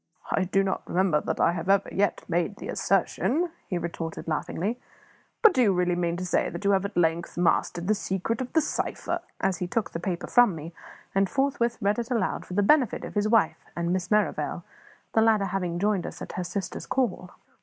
"I 0.31 0.45
do 0.45 0.63
not 0.63 0.81
remember 0.87 1.21
that 1.21 1.39
I 1.39 1.51
have 1.51 1.69
ever 1.69 1.87
yet 1.91 2.23
made 2.27 2.55
the 2.55 2.69
assertion," 2.69 3.51
he 3.67 3.77
retorted 3.77 4.27
laughingly. 4.27 4.79
"But 5.43 5.53
do 5.53 5.61
you 5.61 5.73
really 5.73 5.93
mean 5.95 6.17
to 6.17 6.25
say 6.25 6.49
that 6.49 6.65
you 6.65 6.71
have 6.71 6.85
at 6.85 6.97
length 6.97 7.37
mastered 7.37 7.87
the 7.87 7.93
secret 7.93 8.41
of 8.41 8.51
the 8.53 8.61
cipher?" 8.61 9.19
as 9.41 9.59
he 9.59 9.67
took 9.67 9.91
the 9.91 9.99
paper 9.99 10.25
from 10.25 10.55
me, 10.55 10.73
and 11.13 11.29
forthwith 11.29 11.77
read 11.81 11.99
it 11.99 12.09
aloud 12.09 12.47
for 12.47 12.55
the 12.55 12.63
benefit 12.63 13.05
of 13.05 13.13
his 13.13 13.27
wife 13.27 13.63
and 13.75 13.93
Miss 13.93 14.09
Merrivale, 14.09 14.63
the 15.13 15.21
latter 15.21 15.45
having 15.45 15.77
joined 15.77 16.07
us 16.07 16.19
at 16.19 16.31
her 16.31 16.43
sister's 16.43 16.87
call. 16.87 17.29